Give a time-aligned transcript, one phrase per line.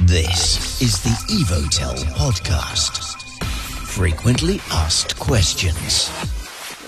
[0.00, 2.98] This is the Evotel podcast.
[3.86, 6.10] Frequently asked questions.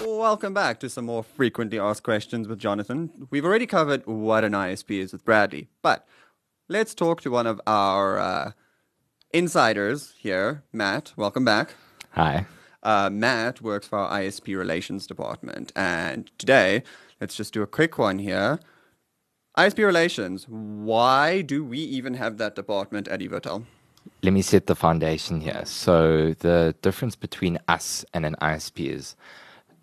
[0.05, 3.29] Welcome back to some more frequently asked questions with Jonathan.
[3.31, 6.05] We've already covered what an ISP is with Bradley, but
[6.69, 8.53] let's talk to one of our uh,
[9.33, 11.13] insiders here, Matt.
[11.17, 11.75] Welcome back.
[12.11, 12.47] Hi.
[12.83, 16.83] Uh, Matt works for our ISP relations department, and today
[17.21, 18.59] let's just do a quick one here.
[19.61, 20.47] ISP relations.
[20.49, 23.65] Why do we even have that department at Evotel?
[24.23, 25.63] Let me set the foundation here.
[25.67, 29.17] So the difference between us and an ISP is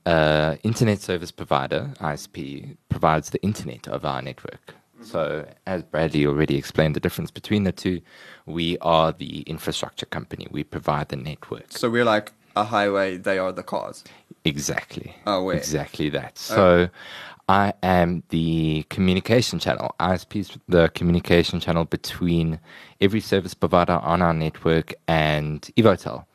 [0.07, 4.73] uh, internet service provider, ISP, provides the internet of our network.
[5.03, 8.01] So, as Bradley already explained, the difference between the two,
[8.47, 10.47] we are the infrastructure company.
[10.49, 11.65] We provide the network.
[11.69, 14.03] So we're like a highway; they are the cars.
[14.47, 15.15] Exactly.
[15.25, 15.57] Oh, wait.
[15.57, 16.33] Exactly that.
[16.51, 16.55] Oh.
[16.55, 16.89] So,
[17.49, 19.95] I am the communication channel.
[19.99, 22.59] ISP is the communication channel between
[22.99, 26.25] every service provider on our network and Evotel.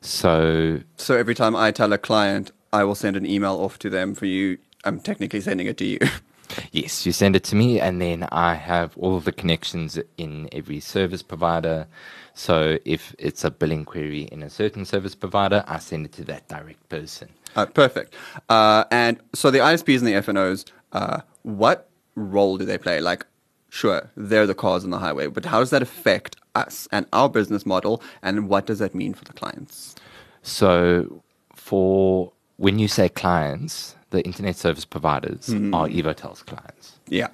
[0.00, 3.90] So, So every time I tell a client, I will send an email off to
[3.90, 4.58] them for you.
[4.84, 5.98] I'm technically sending it to you.
[6.72, 10.48] Yes, you send it to me, and then I have all of the connections in
[10.52, 11.86] every service provider.
[12.34, 16.24] So if it's a billing query in a certain service provider, I send it to
[16.24, 17.28] that direct person.
[17.54, 18.14] Uh, perfect.
[18.48, 23.00] Uh, and so the ISPs and the FNOs, uh, what role do they play?
[23.00, 23.26] Like,
[23.68, 27.28] sure, they're the cars on the highway, but how does that affect us and our
[27.28, 28.02] business model?
[28.22, 29.94] And what does that mean for the clients?
[30.42, 31.22] So
[31.54, 37.00] for when you say clients, the internet service providers are Evotel's clients.
[37.08, 37.28] Yeah.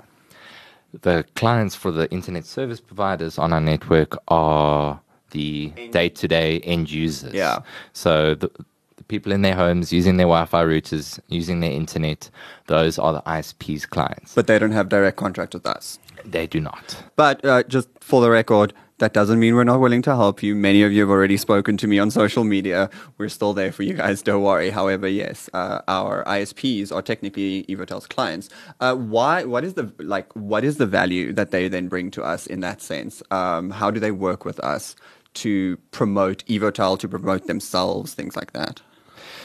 [1.03, 5.01] The clients for the internet service providers on our network are
[5.33, 7.35] the day-to-day end users.
[7.35, 7.59] Yeah.
[7.93, 8.51] So the,
[8.97, 12.31] the people in their homes using their Wi-Fi routers, using their internet,
[12.69, 14.35] those are the ISP's clients.
[14.35, 15.99] But they don't have direct contract with us.
[16.25, 16.97] they do not.
[17.17, 20.55] But uh, just for the record, that doesn't mean we're not willing to help you.
[20.55, 22.91] Many of you have already spoken to me on social media.
[23.17, 24.23] We're still there for you guys.
[24.23, 24.71] Don't worry.
[24.71, 28.49] However, yes, uh, our ISPs are technically Evotel's clients.
[28.81, 29.45] Uh, why?
[29.45, 30.33] What is the like?
[30.35, 33.23] What is the value that they then bring to us in that sense?
[33.31, 34.97] Um, how do they work with us
[35.35, 38.83] to promote Evotel, to promote themselves, things like that?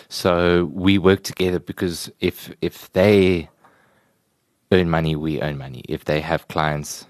[0.09, 3.49] So we work together because if if they
[4.71, 5.83] earn money, we earn money.
[5.87, 7.05] If they have clients,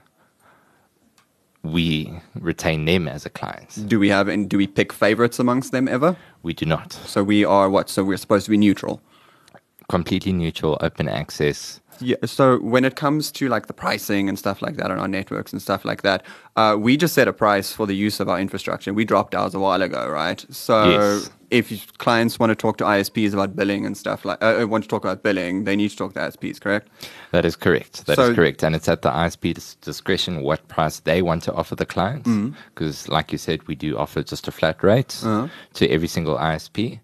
[1.63, 3.88] we retain them as a client.
[3.88, 6.18] Do we have and do we pick favorites amongst them ever?
[6.44, 6.94] We do not.
[6.94, 7.90] So we are what?
[7.90, 9.01] So we're supposed to be neutral.
[9.90, 11.80] Completely neutral, open access.
[12.00, 12.16] Yeah.
[12.26, 15.54] So when it comes to like the pricing and stuff like that on our networks
[15.54, 16.24] and stuff like that,
[16.56, 18.94] uh, we just set a price for the use of our infrastructure.
[18.94, 20.44] We dropped ours a while ago, right?
[20.50, 21.30] So Yes.
[21.52, 24.88] if clients want to talk to ISPs about billing and stuff like, uh, want to
[24.90, 26.90] talk about billing, they need to talk to ISPs, correct?
[27.32, 28.08] That is correct.
[28.08, 28.64] That is So- correct.
[28.64, 32.28] And it's at the ISP's discretion what price they want to offer the clients.
[32.74, 35.10] Because, like you said, we do offer just a flat rate
[35.76, 37.00] to every single ISP.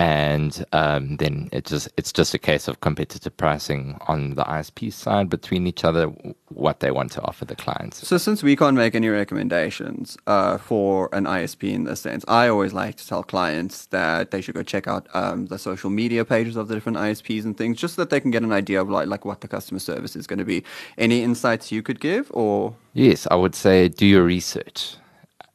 [0.00, 4.90] And um, then it just it's just a case of competitive pricing on the ISP
[4.90, 6.06] side between each other,
[6.48, 8.08] what they want to offer the clients.
[8.08, 12.48] So since we can't make any recommendations uh, for an ISP in this sense, I
[12.48, 16.24] always like to tell clients that they should go check out um, the social media
[16.24, 18.80] pages of the different ISPs and things, just so that they can get an idea
[18.80, 20.64] of like like what the customer service is going to be.
[20.96, 24.96] Any insights you could give, or Yes, I would say do your research.